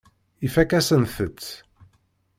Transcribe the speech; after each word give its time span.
Ifakk-asent-tt. 0.45 1.47